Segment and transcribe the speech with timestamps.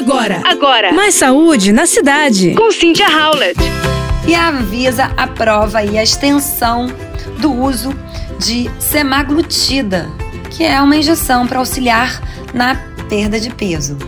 [0.00, 0.92] Agora, agora.
[0.94, 2.54] Mais saúde na cidade.
[2.54, 3.60] Com Cynthia Howlett.
[4.26, 6.90] E a Anvisa aprova aí a extensão
[7.38, 7.94] do uso
[8.38, 10.10] de semaglutida,
[10.50, 12.18] que é uma injeção para auxiliar
[12.54, 12.76] na
[13.10, 13.98] perda de peso.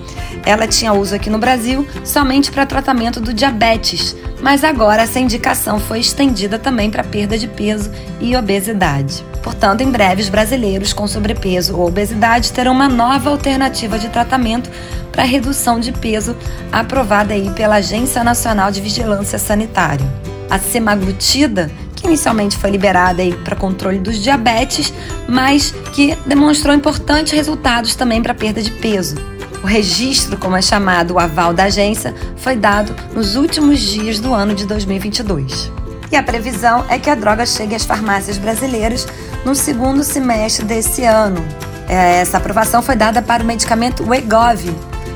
[0.44, 5.78] Ela tinha uso aqui no Brasil somente para tratamento do diabetes, mas agora essa indicação
[5.78, 7.90] foi estendida também para perda de peso
[8.20, 9.24] e obesidade.
[9.42, 14.70] Portanto, em breve, os brasileiros com sobrepeso ou obesidade terão uma nova alternativa de tratamento
[15.12, 16.36] para redução de peso
[16.72, 20.06] aprovada aí pela Agência Nacional de Vigilância Sanitária.
[20.48, 24.92] A semaglutida, que inicialmente foi liberada para controle dos diabetes,
[25.28, 29.16] mas que demonstrou importantes resultados também para perda de peso.
[29.62, 34.34] O registro, como é chamado o aval da agência, foi dado nos últimos dias do
[34.34, 35.70] ano de 2022.
[36.10, 39.06] E a previsão é que a droga chegue às farmácias brasileiras
[39.44, 41.42] no segundo semestre desse ano.
[41.88, 44.74] É, essa aprovação foi dada para o medicamento Wegovy,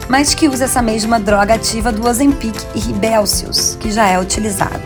[0.08, 4.80] mas que usa essa mesma droga ativa do Ozempic e Ribelcius, que já é utilizado.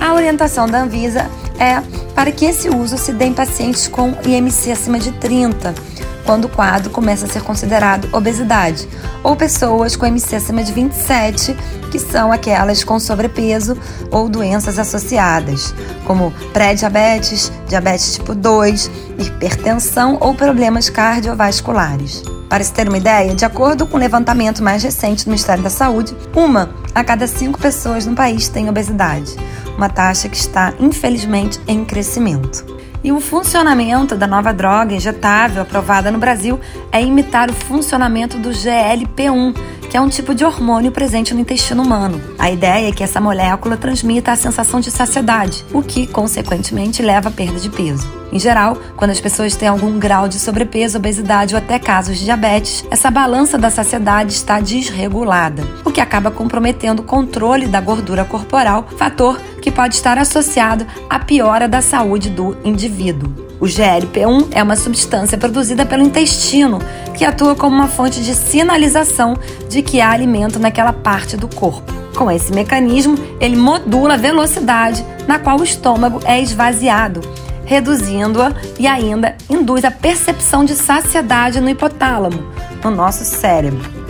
[0.00, 1.82] A orientação da Anvisa é
[2.14, 5.74] para que esse uso se dê em pacientes com IMC acima de 30,
[6.24, 8.88] quando o quadro começa a ser considerado obesidade,
[9.22, 11.56] ou pessoas com IMC acima de 27,
[11.90, 13.76] que são aquelas com sobrepeso
[14.10, 15.74] ou doenças associadas,
[16.06, 22.22] como pré-diabetes, diabetes tipo 2, hipertensão ou problemas cardiovasculares.
[22.48, 25.62] Para se ter uma ideia, de acordo com o um levantamento mais recente do Ministério
[25.62, 29.34] da Saúde, uma a cada cinco pessoas no país tem obesidade,
[29.76, 32.66] uma taxa que está, infelizmente, em crescimento.
[33.04, 36.60] E o funcionamento da nova droga injetável aprovada no Brasil
[36.92, 39.56] é imitar o funcionamento do GLP-1,
[39.90, 42.20] que é um tipo de hormônio presente no intestino humano.
[42.38, 47.28] A ideia é que essa molécula transmita a sensação de saciedade, o que, consequentemente, leva
[47.28, 48.08] à perda de peso.
[48.32, 52.24] Em geral, quando as pessoas têm algum grau de sobrepeso, obesidade ou até casos de
[52.24, 55.62] diabetes, essa balança da saciedade está desregulada,
[55.92, 61.68] que acaba comprometendo o controle da gordura corporal, fator que pode estar associado à piora
[61.68, 63.32] da saúde do indivíduo.
[63.60, 66.80] O GLP-1 é uma substância produzida pelo intestino
[67.14, 69.36] que atua como uma fonte de sinalização
[69.68, 71.92] de que há alimento naquela parte do corpo.
[72.16, 77.20] Com esse mecanismo, ele modula a velocidade na qual o estômago é esvaziado,
[77.64, 82.42] reduzindo-a e ainda induz a percepção de saciedade no hipotálamo,
[82.82, 84.01] no nosso cérebro.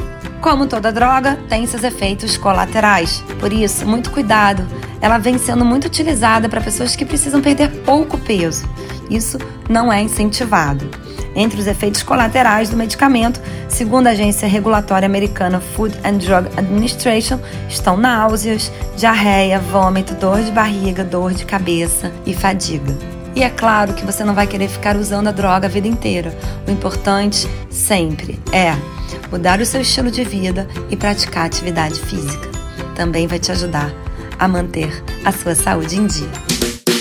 [0.42, 3.24] Como toda droga, tem seus efeitos colaterais.
[3.40, 4.66] Por isso, muito cuidado.
[5.00, 8.68] Ela vem sendo muito utilizada para pessoas que precisam perder pouco peso
[9.12, 9.38] isso
[9.68, 10.88] não é incentivado.
[11.34, 17.38] Entre os efeitos colaterais do medicamento, segundo a agência regulatória americana Food and Drug Administration,
[17.68, 23.21] estão náuseas, diarreia, vômito, dor de barriga, dor de cabeça e fadiga.
[23.34, 26.36] E é claro que você não vai querer ficar usando a droga a vida inteira.
[26.66, 28.76] O importante sempre é
[29.30, 32.50] mudar o seu estilo de vida e praticar atividade física.
[32.94, 33.90] Também vai te ajudar
[34.38, 36.30] a manter a sua saúde em dia.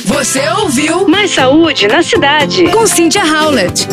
[0.06, 3.88] Você ouviu Mais Saúde na Cidade com Cynthia Howlett.